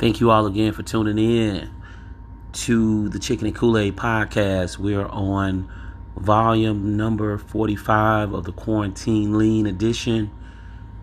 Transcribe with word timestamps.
Thank 0.00 0.18
you 0.18 0.30
all 0.30 0.46
again 0.46 0.72
for 0.72 0.82
tuning 0.82 1.18
in 1.18 1.70
to 2.52 3.10
the 3.10 3.18
Chicken 3.18 3.48
and 3.48 3.54
Kool 3.54 3.76
Aid 3.76 3.96
podcast. 3.96 4.78
We're 4.78 5.04
on 5.04 5.70
volume 6.16 6.96
number 6.96 7.36
45 7.36 8.32
of 8.32 8.44
the 8.44 8.52
Quarantine 8.52 9.36
Lean 9.36 9.66
Edition. 9.66 10.30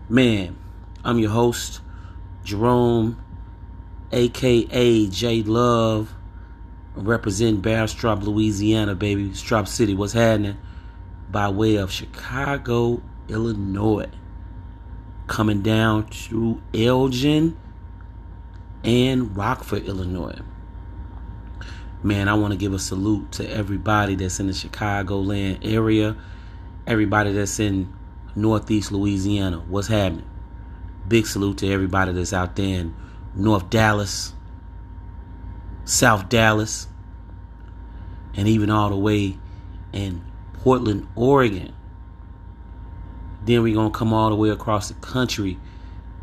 Man, 0.08 0.58
I'm 1.04 1.20
your 1.20 1.30
host, 1.30 1.80
Jerome, 2.42 3.22
aka 4.10 5.06
J 5.06 5.42
Love, 5.44 6.12
represent 6.96 7.62
Bastrop, 7.62 8.24
Louisiana, 8.24 8.96
baby. 8.96 9.32
Strop 9.32 9.68
City, 9.68 9.94
what's 9.94 10.14
happening? 10.14 10.58
By 11.30 11.50
way 11.50 11.76
of 11.76 11.92
Chicago, 11.92 13.00
Illinois. 13.28 14.10
Coming 15.28 15.62
down 15.62 16.08
to 16.08 16.60
Elgin 16.74 17.56
and 18.84 19.36
Rockford, 19.36 19.84
Illinois. 19.84 20.38
Man, 22.02 22.28
I 22.28 22.34
want 22.34 22.52
to 22.52 22.56
give 22.56 22.72
a 22.72 22.78
salute 22.78 23.32
to 23.32 23.50
everybody 23.50 24.14
that's 24.14 24.38
in 24.38 24.46
the 24.46 24.52
Chicagoland 24.52 25.58
area, 25.62 26.16
everybody 26.86 27.32
that's 27.32 27.58
in 27.58 27.92
Northeast 28.36 28.92
Louisiana. 28.92 29.58
What's 29.58 29.88
happening? 29.88 30.28
Big 31.08 31.26
salute 31.26 31.58
to 31.58 31.72
everybody 31.72 32.12
that's 32.12 32.32
out 32.32 32.54
there 32.54 32.80
in 32.80 32.94
North 33.34 33.68
Dallas, 33.68 34.32
South 35.84 36.28
Dallas, 36.28 36.86
and 38.34 38.46
even 38.46 38.70
all 38.70 38.90
the 38.90 38.96
way 38.96 39.36
in 39.92 40.22
Portland, 40.52 41.08
Oregon. 41.16 41.74
Then 43.44 43.62
we're 43.62 43.74
going 43.74 43.90
to 43.90 43.98
come 43.98 44.12
all 44.12 44.28
the 44.28 44.36
way 44.36 44.50
across 44.50 44.88
the 44.88 44.94
country 44.94 45.58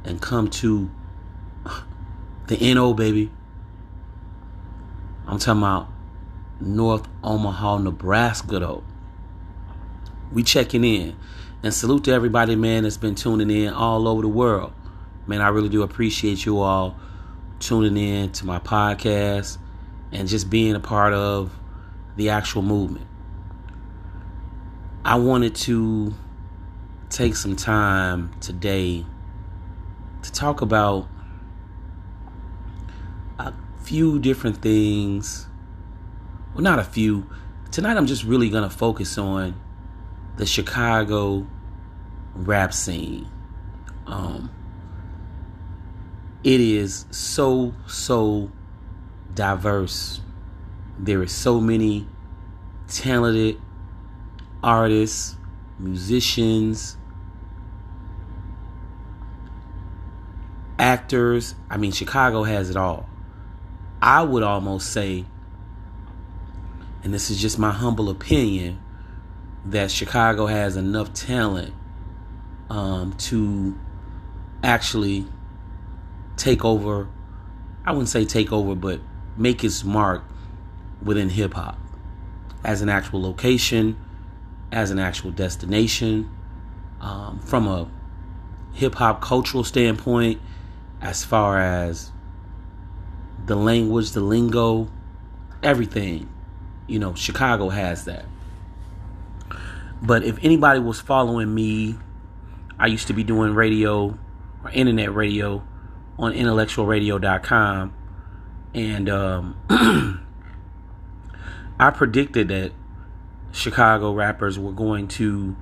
and 0.05 0.21
come 0.21 0.49
to 0.49 0.89
the 2.47 2.73
NO, 2.73 2.93
baby. 2.93 3.31
I'm 5.27 5.39
talking 5.39 5.61
about 5.61 5.89
North 6.59 7.07
Omaha, 7.23 7.79
Nebraska, 7.79 8.59
though. 8.59 8.83
We 10.31 10.43
checking 10.43 10.83
in. 10.83 11.15
And 11.63 11.73
salute 11.73 12.03
to 12.03 12.11
everybody, 12.11 12.55
man, 12.55 12.83
that's 12.83 12.97
been 12.97 13.15
tuning 13.15 13.49
in 13.49 13.73
all 13.73 14.07
over 14.07 14.21
the 14.21 14.27
world. 14.27 14.73
Man, 15.25 15.41
I 15.41 15.47
really 15.47 15.69
do 15.69 15.81
appreciate 15.81 16.45
you 16.45 16.59
all 16.59 16.95
tuning 17.59 17.97
in 17.97 18.31
to 18.33 18.45
my 18.45 18.59
podcast 18.59 19.57
and 20.11 20.27
just 20.27 20.49
being 20.49 20.75
a 20.75 20.79
part 20.79 21.13
of 21.13 21.57
the 22.15 22.29
actual 22.29 22.61
movement. 22.61 23.07
I 25.03 25.15
wanted 25.15 25.55
to 25.55 26.13
take 27.09 27.35
some 27.35 27.55
time 27.55 28.31
today 28.39 29.05
to 30.21 30.31
talk 30.31 30.61
about 30.61 31.07
few 33.85 34.17
different 34.17 34.63
things. 34.63 35.45
Well, 36.53 36.63
not 36.63 36.79
a 36.79 36.83
few. 36.83 37.29
Tonight, 37.69 37.97
I'm 37.97 38.07
just 38.07 38.23
really 38.23 38.49
going 38.49 38.67
to 38.67 38.75
focus 38.75 39.15
on 39.19 39.61
the 40.37 40.45
Chicago 40.47 41.45
rap 42.33 42.73
scene. 42.73 43.29
Um, 44.07 44.49
it 46.43 46.59
is 46.59 47.05
so, 47.11 47.75
so 47.85 48.51
diverse. 49.35 50.19
There 50.97 51.21
is 51.21 51.31
so 51.31 51.61
many 51.61 52.07
talented 52.87 53.61
artists, 54.63 55.35
musicians, 55.77 56.97
actors. 60.79 61.53
I 61.69 61.77
mean, 61.77 61.91
Chicago 61.91 62.43
has 62.43 62.71
it 62.71 62.77
all. 62.77 63.07
I 64.05 64.21
would 64.21 64.43
almost 64.43 64.93
say, 64.93 65.25
and 67.03 67.11
this 67.11 67.31
is 67.31 67.41
just 67.41 67.57
my 67.57 67.71
humble 67.71 68.07
opinion, 68.07 68.79
that 69.65 69.89
Chicago 69.89 70.45
has 70.45 70.77
enough 70.77 71.11
talent 71.11 71.73
um, 72.69 73.13
to 73.13 73.75
actually 74.63 75.25
take 76.37 76.63
over. 76.63 77.07
I 77.83 77.93
wouldn't 77.93 78.09
say 78.09 78.25
take 78.25 78.51
over, 78.51 78.75
but 78.75 79.01
make 79.37 79.63
its 79.63 79.83
mark 79.83 80.23
within 81.01 81.29
hip 81.29 81.55
hop 81.55 81.79
as 82.63 82.83
an 82.83 82.89
actual 82.89 83.23
location, 83.23 83.97
as 84.71 84.91
an 84.91 84.99
actual 84.99 85.31
destination, 85.31 86.29
um, 87.01 87.39
from 87.39 87.67
a 87.67 87.89
hip 88.71 88.93
hop 88.93 89.19
cultural 89.19 89.63
standpoint, 89.63 90.39
as 91.01 91.25
far 91.25 91.57
as 91.57 92.11
the 93.45 93.55
language, 93.55 94.11
the 94.11 94.21
lingo, 94.21 94.89
everything. 95.61 96.29
You 96.87 96.99
know, 96.99 97.15
Chicago 97.15 97.69
has 97.69 98.05
that. 98.05 98.25
But 100.01 100.23
if 100.23 100.37
anybody 100.43 100.79
was 100.79 100.99
following 101.01 101.53
me, 101.53 101.95
I 102.77 102.87
used 102.87 103.07
to 103.07 103.13
be 103.13 103.23
doing 103.23 103.55
radio 103.55 104.17
or 104.63 104.69
internet 104.71 105.13
radio 105.13 105.63
on 106.19 106.33
intellectualradio.com. 106.33 107.93
And 108.73 109.09
um, 109.09 109.57
I 111.79 111.89
predicted 111.91 112.49
that 112.49 112.71
Chicago 113.51 114.13
rappers 114.13 114.59
were 114.59 114.73
going 114.73 115.07
to 115.07 115.55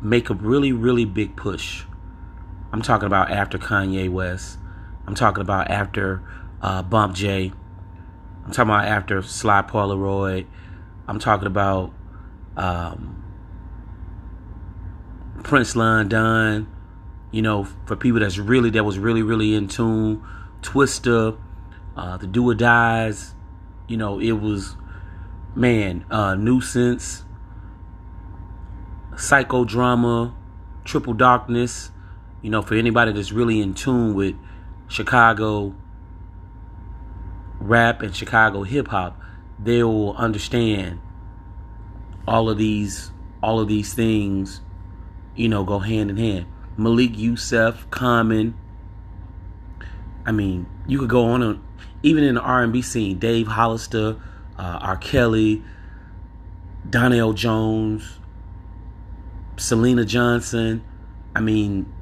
make 0.00 0.30
a 0.30 0.34
really, 0.34 0.72
really 0.72 1.04
big 1.04 1.36
push. 1.36 1.84
I'm 2.72 2.82
talking 2.82 3.06
about 3.06 3.30
after 3.30 3.58
Kanye 3.58 4.10
West. 4.10 4.58
I'm 5.06 5.14
talking 5.14 5.40
about 5.42 5.70
after 5.70 6.22
uh, 6.64 6.82
Bump 6.82 7.14
J. 7.14 7.52
I'm 8.44 8.50
talking 8.50 8.70
about 8.70 8.86
after 8.86 9.20
Sly 9.20 9.62
Polaroid. 9.62 10.46
I'm 11.06 11.18
talking 11.18 11.46
about 11.46 11.92
um, 12.56 13.22
Prince 15.42 15.76
London. 15.76 16.66
You 17.30 17.42
know, 17.42 17.64
for 17.84 17.96
people 17.96 18.20
that's 18.20 18.38
really 18.38 18.70
that 18.70 18.84
was 18.84 18.98
really 18.98 19.22
really 19.22 19.54
in 19.54 19.68
tune. 19.68 20.22
Twista, 20.62 21.36
uh, 21.96 22.16
the 22.16 22.26
Do 22.26 22.48
or 22.48 22.54
Dies. 22.54 23.34
You 23.86 23.98
know, 23.98 24.18
it 24.18 24.32
was 24.32 24.76
man, 25.54 26.06
uh, 26.10 26.34
nuisance, 26.34 27.24
psychodrama, 29.12 30.34
triple 30.84 31.12
darkness. 31.12 31.90
You 32.40 32.48
know, 32.48 32.62
for 32.62 32.74
anybody 32.74 33.12
that's 33.12 33.32
really 33.32 33.60
in 33.60 33.74
tune 33.74 34.14
with 34.14 34.34
Chicago 34.88 35.74
rap 37.64 38.02
and 38.02 38.14
Chicago 38.14 38.62
hip 38.62 38.88
hop, 38.88 39.20
they 39.58 39.82
will 39.82 40.14
understand 40.16 41.00
all 42.26 42.48
of 42.48 42.58
these 42.58 43.10
all 43.42 43.60
of 43.60 43.68
these 43.68 43.92
things, 43.92 44.60
you 45.36 45.48
know, 45.48 45.64
go 45.64 45.78
hand 45.78 46.10
in 46.10 46.16
hand. 46.16 46.46
Malik 46.76 47.16
Yusef, 47.16 47.88
Common. 47.90 48.56
I 50.24 50.32
mean, 50.32 50.66
you 50.86 50.98
could 50.98 51.10
go 51.10 51.26
on 51.26 51.42
and 51.42 51.62
even 52.02 52.24
in 52.24 52.36
the 52.36 52.40
R&B 52.40 52.80
scene, 52.82 53.18
Dave 53.18 53.46
Hollister, 53.46 54.16
uh, 54.58 54.78
R. 54.80 54.96
Kelly, 54.96 55.62
Donell 56.88 57.34
Jones, 57.34 58.18
Syleena 59.56 60.06
Johnson. 60.06 60.82
I 61.36 61.40
mean, 61.40 61.92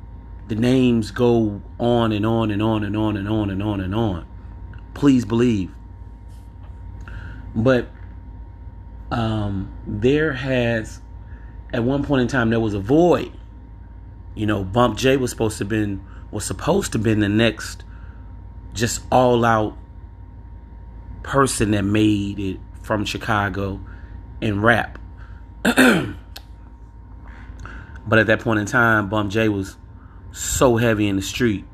the 0.46 0.54
names 0.54 1.10
go 1.10 1.60
on 1.78 2.12
and 2.12 2.24
on 2.24 2.50
and 2.50 2.62
on 2.62 2.84
and 2.84 2.96
on 2.96 3.16
and 3.16 3.28
on 3.28 3.50
and 3.50 3.62
on 3.62 3.80
and 3.80 3.94
on. 3.94 4.26
Please 4.94 5.24
believe. 5.24 5.72
But 7.54 7.88
um, 9.10 9.72
there 9.86 10.32
has, 10.32 11.00
at 11.72 11.84
one 11.84 12.02
point 12.04 12.22
in 12.22 12.28
time, 12.28 12.50
there 12.50 12.60
was 12.60 12.74
a 12.74 12.80
void. 12.80 13.32
You 14.34 14.46
know, 14.46 14.64
Bump 14.64 14.96
J 14.96 15.16
was 15.16 15.30
supposed 15.30 15.58
to 15.58 15.64
been 15.64 16.04
was 16.30 16.44
supposed 16.44 16.92
to 16.92 16.98
been 16.98 17.20
the 17.20 17.28
next, 17.28 17.84
just 18.72 19.02
all 19.12 19.44
out 19.44 19.76
person 21.22 21.72
that 21.72 21.82
made 21.82 22.38
it 22.38 22.58
from 22.82 23.04
Chicago 23.04 23.80
and 24.40 24.62
rap. 24.62 24.98
but 25.62 25.76
at 28.18 28.26
that 28.26 28.40
point 28.40 28.60
in 28.60 28.66
time, 28.66 29.10
Bump 29.10 29.30
J 29.30 29.48
was 29.48 29.76
so 30.32 30.78
heavy 30.78 31.06
in 31.06 31.16
the 31.16 31.22
street. 31.22 31.64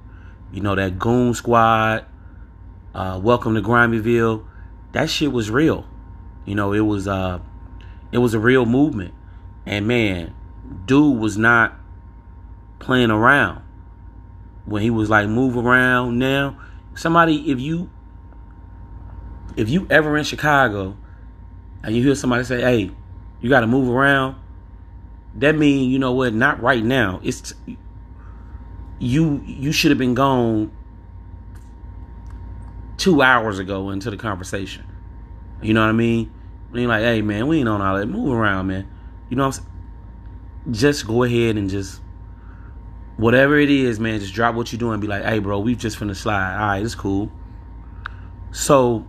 You 0.53 0.61
know, 0.61 0.75
that 0.75 0.99
Goon 0.99 1.35
Squad, 1.35 2.05
uh, 2.99 3.17
Welcome 3.17 3.55
to 3.55 3.63
Grimeyville, 3.63 4.45
that 4.91 5.09
shit 5.09 5.31
was 5.31 5.53
real. 5.53 5.87
You 6.45 6.57
know, 6.57 6.73
it 6.73 6.81
was 6.81 7.07
uh 7.07 7.39
it 8.11 8.19
was 8.19 8.35
a 8.35 8.41
real 8.41 8.67
movement. 8.67 9.15
And 9.65 9.87
man, 9.87 10.35
dude 10.85 11.17
was 11.17 11.39
not 11.39 11.77
playing 12.81 13.13
around. 13.13 13.63
When 14.65 14.83
he 14.83 14.91
was 14.91 15.09
like 15.09 15.29
move 15.29 15.57
around 15.57 16.19
now, 16.19 16.59
somebody 16.97 17.53
if 17.53 17.61
you 17.61 17.89
if 19.57 19.69
you 19.69 19.87
ever 19.91 20.17
in 20.17 20.25
Chicago 20.25 20.97
and 21.85 21.95
you 21.95 22.03
hear 22.03 22.17
somebody 22.17 22.43
say, 22.43 22.61
"Hey, 22.63 22.91
you 23.41 23.49
got 23.49 23.61
to 23.61 23.69
move 23.69 23.89
around," 23.89 24.35
that 25.37 25.55
mean 25.55 25.89
you 25.89 26.01
know 26.01 26.11
what? 26.13 26.35
Not 26.35 26.61
right 26.61 26.83
now. 26.83 27.21
It's 27.23 27.55
you. 28.99 29.41
You 29.47 29.71
should 29.71 29.93
have 29.93 29.99
been 29.99 30.15
gone 30.15 30.73
two 32.99 33.23
hours 33.23 33.59
ago 33.59 33.91
into 33.91 34.11
the 34.11 34.17
conversation. 34.19 34.85
You 35.63 35.73
know 35.73 35.81
what 35.81 35.89
I 35.89 35.93
mean? 35.93 36.31
And 36.73 36.81
you're 36.83 36.89
like, 36.89 37.03
hey 37.03 37.23
man, 37.23 37.47
we 37.47 37.61
ain't 37.61 37.69
on 37.69 37.81
all 37.81 37.97
that. 37.97 38.07
Move 38.07 38.33
around, 38.33 38.67
man. 38.67 38.87
You 39.31 39.37
know 39.37 39.47
what 39.47 39.59
I'm 39.59 39.65
saying? 39.65 40.73
Just 40.73 41.07
go 41.07 41.23
ahead 41.23 41.57
and 41.57 41.71
just 41.71 42.01
whatever 43.17 43.59
it 43.59 43.71
is, 43.71 43.99
man, 43.99 44.21
just 44.21 44.35
drop 44.35 44.55
what 44.55 44.73
you're 44.73 44.79
doing. 44.79 45.01
Be 45.01 45.07
like, 45.07 45.25
hey 45.25 45.39
bro, 45.39 45.61
we've 45.61 45.79
just 45.79 45.99
finna 45.99 46.15
slide. 46.15 46.55
All 46.55 46.67
right, 46.69 46.85
it's 46.85 46.95
cool. 46.95 47.33
So 48.51 49.09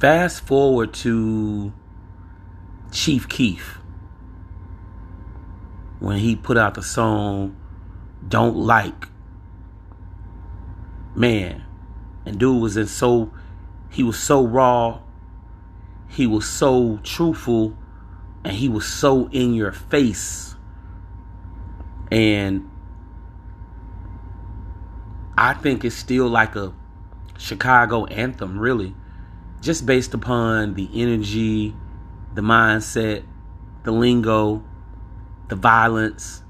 fast 0.00 0.40
forward 0.40 0.92
to 0.94 1.72
Chief 2.90 3.28
Keef 3.28 3.78
when 5.98 6.18
he 6.18 6.36
put 6.36 6.56
out 6.56 6.74
the 6.74 6.82
song 6.82 7.56
Don't 8.26 8.56
Like. 8.56 9.08
Man, 11.14 11.65
and 12.26 12.38
dude 12.38 12.60
was 12.60 12.76
in 12.76 12.86
so 12.86 13.32
he 13.88 14.02
was 14.02 14.18
so 14.18 14.44
raw, 14.44 15.00
he 16.08 16.26
was 16.26 16.46
so 16.46 16.98
truthful, 17.02 17.74
and 18.44 18.54
he 18.54 18.68
was 18.68 18.84
so 18.84 19.28
in 19.28 19.54
your 19.54 19.72
face. 19.72 20.54
And 22.10 22.70
I 25.38 25.54
think 25.54 25.84
it's 25.84 25.96
still 25.96 26.28
like 26.28 26.56
a 26.56 26.74
Chicago 27.38 28.04
anthem, 28.06 28.58
really, 28.58 28.94
just 29.60 29.86
based 29.86 30.12
upon 30.12 30.74
the 30.74 30.90
energy, 30.94 31.74
the 32.34 32.42
mindset, 32.42 33.24
the 33.84 33.92
lingo, 33.92 34.62
the 35.48 35.56
violence, 35.56 36.42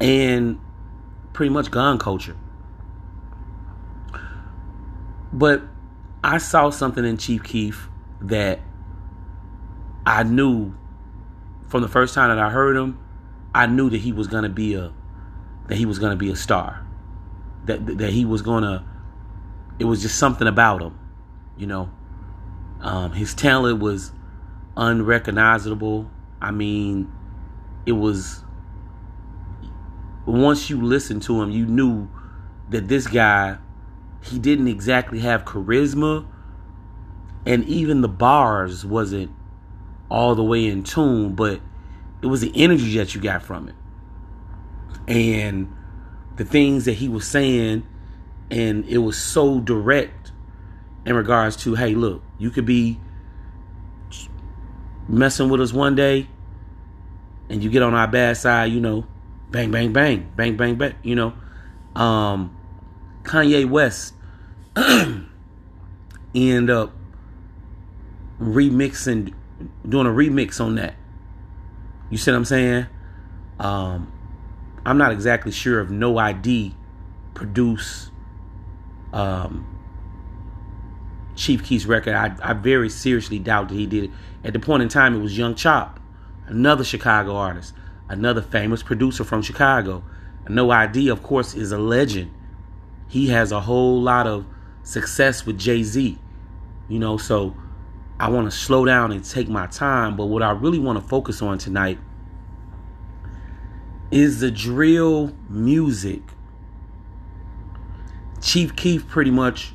and 0.00 0.60
pretty 1.32 1.50
much 1.50 1.70
gun 1.70 1.98
culture. 1.98 2.36
But 5.32 5.62
I 6.22 6.38
saw 6.38 6.70
something 6.70 7.04
in 7.04 7.16
Chief 7.16 7.42
Keef 7.42 7.88
that 8.20 8.60
I 10.04 10.22
knew 10.22 10.74
from 11.68 11.82
the 11.82 11.88
first 11.88 12.14
time 12.14 12.28
that 12.28 12.38
I 12.38 12.50
heard 12.50 12.76
him, 12.76 12.98
I 13.54 13.66
knew 13.66 13.88
that 13.90 13.98
he 13.98 14.12
was 14.12 14.26
gonna 14.26 14.48
be 14.48 14.74
a 14.74 14.92
that 15.68 15.76
he 15.76 15.86
was 15.86 15.98
gonna 15.98 16.16
be 16.16 16.30
a 16.30 16.36
star. 16.36 16.86
That 17.64 17.98
that 17.98 18.10
he 18.10 18.24
was 18.24 18.42
gonna 18.42 18.84
it 19.78 19.84
was 19.84 20.02
just 20.02 20.18
something 20.18 20.46
about 20.46 20.82
him, 20.82 20.98
you 21.56 21.66
know. 21.66 21.90
Um, 22.80 23.12
his 23.12 23.34
talent 23.34 23.80
was 23.80 24.12
unrecognizable. 24.76 26.10
I 26.40 26.50
mean, 26.50 27.10
it 27.86 27.92
was 27.92 28.44
once 30.26 30.70
you 30.70 30.82
listened 30.82 31.22
to 31.22 31.40
him, 31.42 31.50
you 31.50 31.66
knew 31.66 32.08
that 32.70 32.88
this 32.88 33.06
guy 33.06 33.58
he 34.22 34.38
didn't 34.38 34.68
exactly 34.68 35.20
have 35.20 35.44
charisma 35.44 36.26
and 37.44 37.64
even 37.64 38.00
the 38.00 38.08
bars 38.08 38.84
wasn't 38.84 39.30
all 40.08 40.34
the 40.34 40.44
way 40.44 40.66
in 40.66 40.82
tune 40.82 41.34
but 41.34 41.60
it 42.22 42.26
was 42.26 42.40
the 42.40 42.52
energy 42.54 42.96
that 42.98 43.14
you 43.14 43.20
got 43.20 43.42
from 43.42 43.68
it. 43.68 43.74
And 45.08 45.76
the 46.36 46.44
things 46.44 46.84
that 46.84 46.94
he 46.94 47.08
was 47.08 47.26
saying 47.26 47.86
and 48.50 48.84
it 48.86 48.98
was 48.98 49.18
so 49.18 49.60
direct 49.60 50.32
in 51.04 51.16
regards 51.16 51.56
to 51.56 51.74
hey 51.74 51.94
look 51.94 52.22
you 52.38 52.50
could 52.50 52.64
be 52.64 52.98
messing 55.08 55.48
with 55.48 55.60
us 55.60 55.72
one 55.72 55.94
day 55.94 56.28
and 57.48 57.62
you 57.62 57.68
get 57.68 57.82
on 57.82 57.92
our 57.92 58.06
bad 58.06 58.36
side 58.36 58.72
you 58.72 58.80
know 58.80 59.04
bang 59.50 59.70
bang 59.70 59.92
bang 59.92 60.30
bang 60.36 60.56
bang 60.56 60.76
bang 60.76 60.94
you 61.02 61.14
know? 61.14 61.34
Um 62.00 62.56
Kanye 63.22 63.68
West 63.68 64.14
end 66.34 66.70
up 66.70 66.92
remixing, 68.40 69.34
doing 69.88 70.06
a 70.06 70.10
remix 70.10 70.60
on 70.60 70.74
that. 70.76 70.94
You 72.10 72.18
see 72.18 72.30
what 72.30 72.36
I'm 72.36 72.44
saying? 72.44 72.86
Um, 73.58 74.12
I'm 74.84 74.98
not 74.98 75.12
exactly 75.12 75.52
sure 75.52 75.80
if 75.80 75.88
No 75.90 76.18
ID 76.18 76.74
produced 77.34 78.10
um, 79.12 79.66
Chief 81.36 81.62
Keef's 81.64 81.86
record. 81.86 82.14
I, 82.14 82.34
I 82.42 82.52
very 82.54 82.88
seriously 82.88 83.38
doubt 83.38 83.68
that 83.68 83.74
he 83.74 83.86
did 83.86 84.04
it. 84.04 84.10
At 84.44 84.52
the 84.52 84.58
point 84.58 84.82
in 84.82 84.88
time, 84.88 85.14
it 85.14 85.20
was 85.22 85.38
Young 85.38 85.54
Chop, 85.54 86.00
another 86.46 86.84
Chicago 86.84 87.36
artist, 87.36 87.74
another 88.08 88.42
famous 88.42 88.82
producer 88.82 89.24
from 89.24 89.42
Chicago. 89.42 90.02
No 90.48 90.70
ID, 90.70 91.08
of 91.08 91.22
course, 91.22 91.54
is 91.54 91.70
a 91.70 91.78
legend 91.78 92.32
he 93.12 93.28
has 93.28 93.52
a 93.52 93.60
whole 93.60 94.00
lot 94.00 94.26
of 94.26 94.46
success 94.84 95.44
with 95.44 95.58
Jay 95.58 95.82
Z. 95.82 96.18
You 96.88 96.98
know, 96.98 97.18
so 97.18 97.54
I 98.18 98.30
want 98.30 98.50
to 98.50 98.56
slow 98.56 98.86
down 98.86 99.12
and 99.12 99.22
take 99.22 99.50
my 99.50 99.66
time. 99.66 100.16
But 100.16 100.26
what 100.26 100.42
I 100.42 100.52
really 100.52 100.78
want 100.78 100.98
to 100.98 101.06
focus 101.06 101.42
on 101.42 101.58
tonight 101.58 101.98
is 104.10 104.40
the 104.40 104.50
drill 104.50 105.36
music. 105.50 106.22
Chief 108.40 108.74
Keef 108.76 109.06
pretty 109.06 109.30
much, 109.30 109.74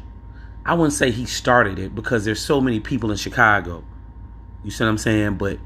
I 0.66 0.74
wouldn't 0.74 0.94
say 0.94 1.12
he 1.12 1.28
started 1.28 1.78
it 1.78 1.94
because 1.94 2.26
there's 2.26 2.42
so 2.42 2.60
many 2.60 2.80
people 2.80 3.12
in 3.12 3.18
Chicago. 3.18 3.84
You 4.64 4.72
see 4.72 4.84
what 4.84 4.90
I'm 4.90 4.98
saying? 4.98 5.36
But 5.36 5.60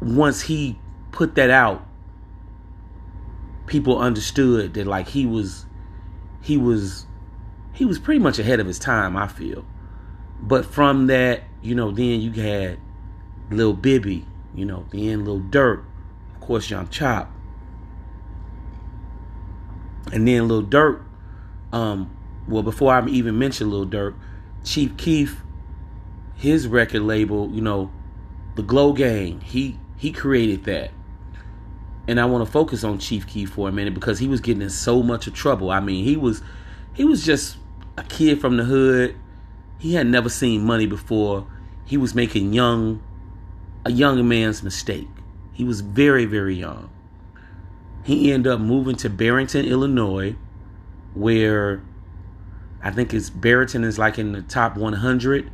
once 0.00 0.40
he 0.40 0.76
put 1.12 1.36
that 1.36 1.50
out, 1.50 1.86
people 3.68 3.96
understood 3.96 4.74
that 4.74 4.88
like 4.88 5.06
he 5.06 5.24
was 5.24 5.66
he 6.42 6.56
was 6.56 7.06
he 7.72 7.84
was 7.84 7.98
pretty 7.98 8.20
much 8.20 8.38
ahead 8.38 8.60
of 8.60 8.66
his 8.66 8.78
time, 8.78 9.16
I 9.16 9.26
feel. 9.26 9.64
But 10.40 10.64
from 10.64 11.06
that, 11.08 11.42
you 11.62 11.74
know, 11.74 11.90
then 11.90 12.20
you 12.20 12.32
had 12.32 12.78
Lil 13.50 13.72
Bibby, 13.74 14.26
you 14.54 14.64
know, 14.64 14.86
then 14.90 15.24
Lil 15.24 15.40
Durk, 15.40 15.84
of 16.34 16.40
course, 16.40 16.70
Young 16.70 16.88
Chop. 16.88 17.30
And 20.12 20.26
then 20.26 20.48
Lil 20.48 20.64
Durk, 20.64 21.04
um, 21.72 22.16
well, 22.48 22.62
before 22.62 22.92
I 22.92 23.06
even 23.08 23.38
mention 23.38 23.70
Lil 23.70 23.86
Durk, 23.86 24.14
Chief 24.64 24.96
Keef, 24.96 25.42
his 26.34 26.66
record 26.66 27.02
label, 27.02 27.50
you 27.50 27.60
know, 27.60 27.90
the 28.56 28.62
Glow 28.62 28.92
Gang, 28.92 29.40
he 29.40 29.78
he 29.96 30.10
created 30.10 30.64
that 30.64 30.90
and 32.10 32.18
I 32.18 32.24
want 32.24 32.44
to 32.44 32.50
focus 32.50 32.82
on 32.82 32.98
Chief 32.98 33.24
Keef 33.24 33.50
for 33.50 33.68
a 33.68 33.72
minute 33.72 33.94
because 33.94 34.18
he 34.18 34.26
was 34.26 34.40
getting 34.40 34.62
in 34.62 34.70
so 34.70 35.00
much 35.00 35.28
of 35.28 35.32
trouble. 35.32 35.70
I 35.70 35.78
mean, 35.78 36.04
he 36.04 36.16
was 36.16 36.42
he 36.92 37.04
was 37.04 37.24
just 37.24 37.56
a 37.96 38.02
kid 38.02 38.40
from 38.40 38.56
the 38.56 38.64
hood. 38.64 39.14
He 39.78 39.94
had 39.94 40.08
never 40.08 40.28
seen 40.28 40.64
money 40.64 40.86
before. 40.86 41.46
He 41.84 41.96
was 41.96 42.12
making 42.12 42.52
young 42.52 43.00
a 43.86 43.92
young 43.92 44.26
man's 44.26 44.60
mistake. 44.64 45.06
He 45.52 45.62
was 45.62 45.82
very 45.82 46.24
very 46.24 46.56
young. 46.56 46.90
He 48.02 48.32
ended 48.32 48.52
up 48.52 48.60
moving 48.60 48.96
to 48.96 49.08
Barrington, 49.08 49.64
Illinois, 49.64 50.34
where 51.14 51.80
I 52.82 52.90
think 52.90 53.14
it's 53.14 53.30
Barrington 53.30 53.84
is 53.84 54.00
like 54.00 54.18
in 54.18 54.32
the 54.32 54.42
top 54.42 54.76
100 54.76 55.48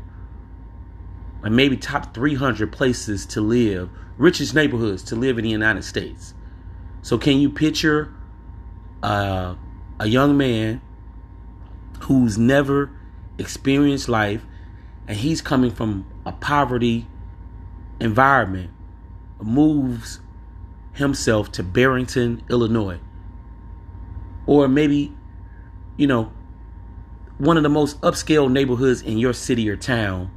and 1.45 1.55
maybe 1.55 1.77
top 1.77 2.15
300 2.15 2.73
places 2.73 3.27
to 3.27 3.43
live, 3.43 3.91
richest 4.17 4.55
neighborhoods 4.55 5.03
to 5.03 5.17
live 5.17 5.37
in 5.37 5.45
the 5.45 5.51
United 5.51 5.85
States. 5.85 6.33
So 7.07 7.19
can 7.19 7.39
you 7.39 7.51
picture 7.51 8.13
uh, 9.01 9.55
a 10.01 10.09
young 10.09 10.37
man 10.37 10.81
who's 12.01 12.37
never 12.37 12.91
experienced 13.39 14.09
life 14.09 14.45
and 15.07 15.17
he's 15.17 15.41
coming 15.41 15.71
from 15.71 16.05
a 16.27 16.33
poverty 16.33 17.07
environment 18.01 18.73
moves 19.41 20.19
himself 20.95 21.53
to 21.53 21.63
Barrington, 21.63 22.43
Illinois. 22.51 22.99
Or 24.45 24.67
maybe, 24.67 25.15
you 25.97 26.09
know, 26.09 26.33
one 27.39 27.57
of 27.57 27.63
the 27.63 27.69
most 27.69 28.01
upscale 28.01 28.51
neighborhoods 28.51 29.01
in 29.01 29.17
your 29.17 29.33
city 29.33 29.71
or 29.71 29.77
town. 29.77 30.33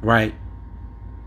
Right? 0.00 0.34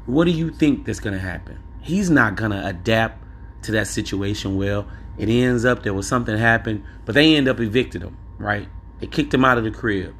What 0.07 0.25
do 0.25 0.31
you 0.31 0.49
think 0.49 0.87
that's 0.87 0.99
going 0.99 1.13
to 1.13 1.21
happen? 1.21 1.61
He's 1.88 2.10
not 2.10 2.36
gonna 2.36 2.62
adapt 2.65 3.24
to 3.63 3.72
that 3.72 3.88
situation 3.88 4.58
well. 4.58 4.88
It 5.17 5.29
ends 5.29 5.65
up 5.65 5.84
there 5.84 5.94
was 5.94 6.08
something 6.08 6.38
happened, 6.38 6.84
but 7.06 7.15
they 7.15 7.36
end 7.36 7.48
up 7.48 7.60
evicting 7.60 8.01
him, 8.01 8.17
right? 8.38 8.67
They 9.00 9.08
kicked 9.08 9.34
him 9.34 9.46
out 9.46 9.58
of 9.58 9.63
the 9.63 9.72
crib. 9.72 10.13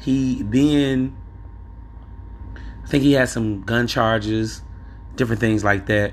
He 0.00 0.42
then 0.42 1.16
I 2.84 2.88
think 2.88 3.04
he 3.04 3.12
had 3.12 3.28
some 3.28 3.62
gun 3.62 3.86
charges, 3.86 4.62
different 5.14 5.40
things 5.40 5.62
like 5.64 5.86
that. 5.86 6.12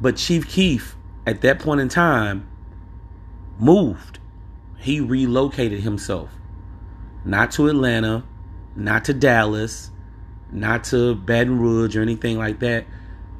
But 0.00 0.16
Chief 0.16 0.48
Keef, 0.48 0.96
at 1.26 1.40
that 1.42 1.58
point 1.58 1.80
in 1.80 1.88
time, 1.88 2.48
moved. 3.58 4.20
He 4.78 5.00
relocated 5.00 5.80
himself. 5.80 6.30
Not 7.24 7.50
to 7.52 7.68
Atlanta, 7.68 8.24
not 8.76 9.04
to 9.06 9.14
Dallas, 9.14 9.90
not 10.52 10.84
to 10.84 11.14
Baton 11.14 11.58
Rouge 11.58 11.96
or 11.96 12.02
anything 12.02 12.38
like 12.38 12.60
that 12.60 12.84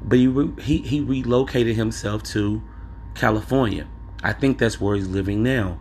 but 0.07 0.19
he, 0.19 0.51
he 0.61 0.77
he 0.77 1.01
relocated 1.01 1.75
himself 1.75 2.23
to 2.23 2.61
California. 3.15 3.87
I 4.23 4.33
think 4.33 4.59
that's 4.59 4.79
where 4.79 4.95
he's 4.95 5.07
living 5.07 5.43
now. 5.43 5.79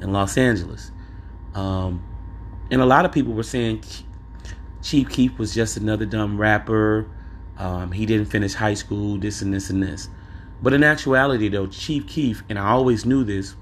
in 0.00 0.12
Los 0.12 0.36
Angeles. 0.36 0.90
Um, 1.54 2.02
and 2.70 2.80
a 2.80 2.86
lot 2.86 3.04
of 3.04 3.12
people 3.12 3.32
were 3.32 3.42
saying 3.42 3.84
Chief 4.82 5.08
Keef 5.08 5.38
was 5.38 5.54
just 5.54 5.76
another 5.76 6.04
dumb 6.04 6.38
rapper. 6.38 7.08
Um, 7.58 7.92
he 7.92 8.06
didn't 8.06 8.26
finish 8.26 8.54
high 8.54 8.74
school, 8.74 9.18
this 9.18 9.42
and 9.42 9.54
this 9.54 9.70
and 9.70 9.82
this. 9.82 10.08
But 10.60 10.72
in 10.72 10.84
actuality, 10.84 11.48
though, 11.48 11.66
Chief 11.66 12.06
Keef, 12.06 12.42
and 12.48 12.58
I 12.58 12.68
always 12.70 13.04
knew 13.04 13.24
this, 13.24 13.54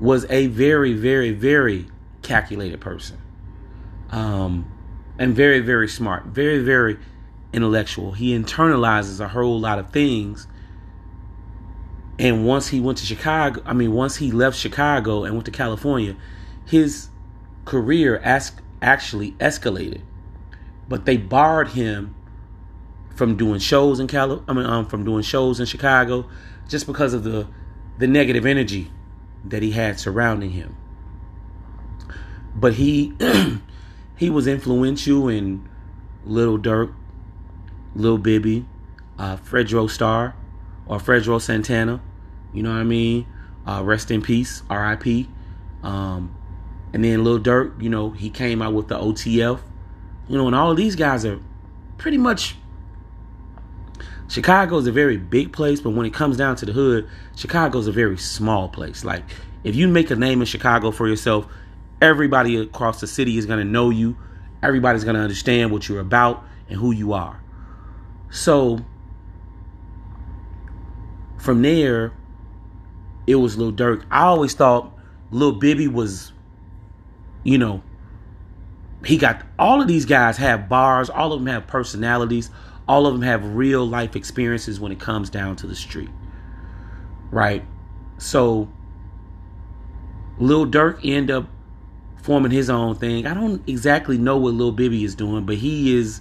was 0.00 0.26
a 0.30 0.48
very, 0.48 0.94
very, 0.94 1.30
very 1.32 1.86
calculated 2.22 2.80
person. 2.80 3.18
Um, 4.10 4.70
and 5.18 5.34
very, 5.34 5.60
very 5.60 5.88
smart, 5.88 6.26
very, 6.26 6.58
very 6.60 6.98
intellectual. 7.52 8.12
He 8.12 8.36
internalizes 8.36 9.20
a 9.20 9.28
whole 9.28 9.60
lot 9.60 9.78
of 9.78 9.90
things. 9.90 10.46
And 12.18 12.46
once 12.46 12.68
he 12.68 12.80
went 12.80 12.98
to 12.98 13.06
Chicago, 13.06 13.62
I 13.64 13.72
mean, 13.72 13.92
once 13.92 14.16
he 14.16 14.30
left 14.30 14.56
Chicago 14.56 15.24
and 15.24 15.34
went 15.34 15.46
to 15.46 15.50
California, 15.50 16.16
his 16.64 17.08
career 17.64 18.18
as- 18.18 18.52
actually 18.80 19.32
escalated. 19.32 20.02
But 20.88 21.04
they 21.04 21.16
barred 21.16 21.68
him 21.68 22.14
from 23.14 23.36
doing 23.36 23.60
shows 23.60 24.00
in 24.00 24.06
Cali- 24.06 24.42
I 24.48 24.52
mean, 24.52 24.66
um, 24.66 24.86
from 24.86 25.04
doing 25.04 25.22
shows 25.22 25.60
in 25.60 25.66
Chicago, 25.66 26.28
just 26.68 26.86
because 26.86 27.14
of 27.14 27.24
the 27.24 27.46
the 27.98 28.06
negative 28.06 28.46
energy 28.46 28.90
that 29.44 29.62
he 29.62 29.72
had 29.72 30.00
surrounding 30.00 30.50
him. 30.50 30.76
But 32.54 32.74
he 32.74 33.12
he 34.16 34.30
was 34.30 34.46
influential 34.46 35.28
in 35.28 35.68
Little 36.24 36.58
Durk, 36.58 36.94
Lil 37.94 38.18
Bibby, 38.18 38.66
uh, 39.18 39.36
Fredro 39.36 39.88
Starr, 39.88 40.34
or 40.86 40.98
Fredo 40.98 41.40
Santana. 41.40 42.00
You 42.52 42.62
know 42.62 42.70
what 42.70 42.80
I 42.80 42.84
mean? 42.84 43.26
Uh, 43.66 43.82
rest 43.84 44.10
in 44.10 44.22
peace, 44.22 44.62
R.I.P. 44.68 45.28
Um, 45.82 46.34
and 46.92 47.04
then 47.04 47.24
Lil 47.24 47.40
Durk, 47.40 47.80
you 47.82 47.88
know, 47.88 48.10
he 48.10 48.30
came 48.30 48.60
out 48.60 48.74
with 48.74 48.88
the 48.88 48.98
OTF. 48.98 49.60
You 50.28 50.38
know, 50.38 50.46
and 50.46 50.56
all 50.56 50.74
these 50.74 50.96
guys 50.96 51.24
are 51.24 51.40
pretty 51.98 52.18
much. 52.18 52.56
Chicago 54.28 54.78
is 54.78 54.86
a 54.86 54.92
very 54.92 55.18
big 55.18 55.52
place, 55.52 55.80
but 55.80 55.90
when 55.90 56.06
it 56.06 56.14
comes 56.14 56.38
down 56.38 56.56
to 56.56 56.66
the 56.66 56.72
hood, 56.72 57.08
Chicago 57.36 57.78
is 57.78 57.86
a 57.86 57.92
very 57.92 58.16
small 58.16 58.68
place. 58.68 59.04
Like, 59.04 59.24
if 59.62 59.76
you 59.76 59.88
make 59.88 60.10
a 60.10 60.16
name 60.16 60.40
in 60.40 60.46
Chicago 60.46 60.90
for 60.90 61.06
yourself, 61.06 61.46
everybody 62.00 62.56
across 62.56 63.00
the 63.00 63.06
city 63.06 63.36
is 63.36 63.44
going 63.44 63.58
to 63.58 63.64
know 63.64 63.90
you. 63.90 64.16
Everybody's 64.62 65.04
going 65.04 65.16
to 65.16 65.20
understand 65.22 65.70
what 65.70 65.88
you're 65.88 66.00
about 66.00 66.44
and 66.68 66.78
who 66.78 66.92
you 66.92 67.12
are. 67.12 67.41
So, 68.32 68.80
from 71.38 71.62
there, 71.62 72.12
it 73.26 73.36
was 73.36 73.56
Lil 73.56 73.72
Durk. 73.72 74.04
I 74.10 74.22
always 74.22 74.54
thought 74.54 74.92
Lil 75.30 75.52
Bibby 75.52 75.86
was 75.86 76.32
you 77.44 77.58
know, 77.58 77.82
he 79.04 79.16
got 79.16 79.44
all 79.58 79.80
of 79.80 79.88
these 79.88 80.04
guys 80.04 80.36
have 80.36 80.68
bars, 80.68 81.10
all 81.10 81.32
of 81.32 81.40
them 81.40 81.52
have 81.52 81.66
personalities, 81.66 82.50
all 82.86 83.06
of 83.06 83.14
them 83.14 83.22
have 83.22 83.44
real 83.54 83.86
life 83.86 84.14
experiences 84.16 84.78
when 84.78 84.92
it 84.92 85.00
comes 85.00 85.30
down 85.30 85.56
to 85.56 85.66
the 85.66 85.74
street. 85.74 86.10
Right? 87.30 87.64
So 88.18 88.68
Lil 90.38 90.66
Durk 90.66 91.00
end 91.04 91.30
up 91.30 91.48
forming 92.16 92.52
his 92.52 92.70
own 92.70 92.94
thing. 92.94 93.26
I 93.26 93.34
don't 93.34 93.68
exactly 93.68 94.18
know 94.18 94.36
what 94.36 94.54
Lil 94.54 94.72
Bibby 94.72 95.02
is 95.02 95.14
doing, 95.14 95.44
but 95.44 95.56
he 95.56 95.96
is 95.96 96.20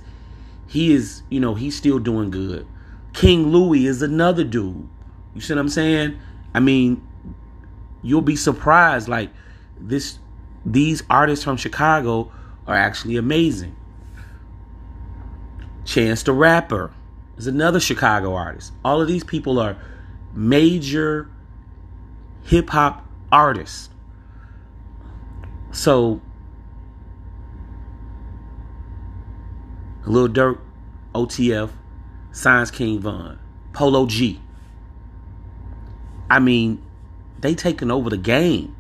he 0.72 0.94
is, 0.94 1.22
you 1.30 1.42
know, 1.42 1.54
he's 1.54 1.76
still 1.76 2.00
doing 2.00 2.32
good. 2.32 2.66
King 3.12 3.52
Louie 3.52 3.86
is 3.86 4.02
another 4.02 4.46
dude. 4.46 4.88
You 5.36 5.42
see 5.42 5.54
what 5.54 5.60
I'm 5.60 5.68
saying? 5.68 6.18
I 6.54 6.62
mean, 6.62 7.06
you'll 8.02 8.22
be 8.22 8.38
surprised 8.38 9.10
like 9.10 9.32
this 9.78 10.18
these 10.66 11.04
artists 11.10 11.44
from 11.44 11.58
Chicago 11.58 12.32
are 12.68 12.76
actually 12.76 13.18
amazing. 13.18 13.76
Chance 15.84 16.24
the 16.24 16.32
Rapper 16.32 16.94
is 17.36 17.48
another 17.48 17.82
Chicago 17.82 18.34
artist. 18.34 18.72
All 18.86 19.02
of 19.02 19.10
these 19.10 19.26
people 19.26 19.60
are 19.60 19.76
major 20.34 21.30
hip 22.44 22.70
hop 22.70 23.06
artists. 23.30 23.90
So, 25.74 26.22
Lil 30.06 30.30
Durk, 30.30 30.60
OTF, 31.14 31.72
Science 32.32 32.72
King 32.72 33.00
Von, 33.00 33.40
Polo 33.74 34.06
G. 34.06 34.40
I 36.30 36.40
mean, 36.40 36.82
they 37.40 37.56
taking 37.56 37.92
over 37.92 38.10
the 38.10 38.18
game. 38.18 38.76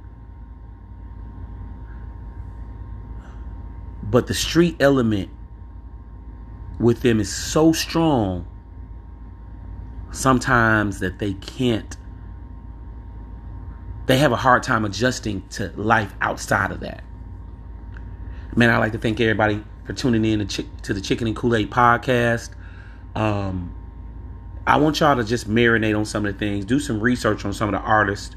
But 4.03 4.27
the 4.27 4.33
street 4.33 4.77
element 4.79 5.29
with 6.79 7.01
them 7.01 7.19
is 7.19 7.33
so 7.33 7.71
strong 7.71 8.47
sometimes 10.11 10.99
that 10.99 11.19
they 11.19 11.33
can't 11.33 11.95
they 14.07 14.17
have 14.17 14.31
a 14.31 14.35
hard 14.35 14.63
time 14.63 14.83
adjusting 14.83 15.47
to 15.47 15.71
life 15.77 16.13
outside 16.19 16.71
of 16.71 16.81
that. 16.81 17.03
Man, 18.55 18.69
I'd 18.69 18.79
like 18.79 18.91
to 18.91 18.97
thank 18.97 19.21
everybody 19.21 19.63
for 19.85 19.93
tuning 19.93 20.25
in 20.25 20.47
to, 20.47 20.63
to 20.83 20.93
the 20.93 21.01
Chicken 21.01 21.27
and 21.27 21.35
Kool-Aid 21.35 21.69
podcast. 21.69 22.49
Um, 23.15 23.75
I 24.65 24.77
want 24.77 24.99
y'all 24.99 25.15
to 25.15 25.23
just 25.23 25.49
marinate 25.49 25.97
on 25.97 26.05
some 26.05 26.25
of 26.25 26.33
the 26.33 26.39
things, 26.39 26.65
do 26.65 26.79
some 26.79 26.99
research 26.99 27.45
on 27.45 27.53
some 27.53 27.73
of 27.73 27.79
the 27.79 27.85
artists 27.85 28.35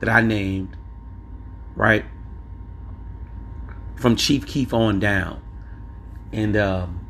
that 0.00 0.08
I 0.08 0.20
named, 0.22 0.76
right? 1.74 2.04
from 4.04 4.16
Chief 4.16 4.46
Keef 4.46 4.74
on 4.74 5.00
down. 5.00 5.42
And 6.30 6.56
um, 6.58 7.06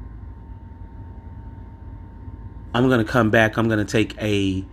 I'm 2.73 2.89
gonna 2.89 3.05
come 3.05 3.31
back. 3.31 3.57
I'm 3.57 3.69
gonna 3.69 3.85
take 3.85 4.17
a 4.23 4.65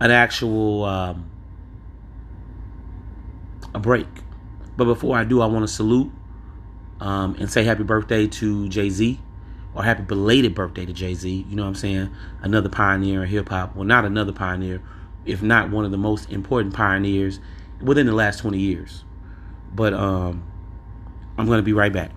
an 0.00 0.10
actual 0.12 0.84
um, 0.84 1.28
a 3.74 3.80
break. 3.80 4.06
But 4.76 4.84
before 4.84 5.16
I 5.16 5.24
do, 5.24 5.40
I 5.40 5.46
want 5.46 5.64
to 5.64 5.68
salute 5.68 6.12
um, 7.00 7.36
and 7.38 7.50
say 7.50 7.64
happy 7.64 7.82
birthday 7.82 8.26
to 8.26 8.68
Jay 8.68 8.90
Z, 8.90 9.20
or 9.74 9.82
happy 9.82 10.02
belated 10.02 10.54
birthday 10.54 10.86
to 10.86 10.92
Jay 10.92 11.14
Z. 11.14 11.46
You 11.48 11.56
know 11.56 11.62
what 11.62 11.68
I'm 11.68 11.74
saying? 11.74 12.14
Another 12.42 12.68
pioneer 12.68 13.22
in 13.22 13.28
hip 13.28 13.48
hop. 13.48 13.74
Well, 13.74 13.84
not 13.84 14.04
another 14.04 14.32
pioneer, 14.32 14.82
if 15.24 15.42
not 15.42 15.70
one 15.70 15.84
of 15.84 15.90
the 15.90 15.98
most 15.98 16.30
important 16.30 16.74
pioneers 16.74 17.40
within 17.80 18.06
the 18.06 18.14
last 18.14 18.38
20 18.40 18.58
years. 18.58 19.04
But 19.72 19.94
um, 19.94 20.44
I'm 21.38 21.46
going 21.46 21.58
to 21.58 21.62
be 21.62 21.72
right 21.72 21.92
back. 21.92 22.12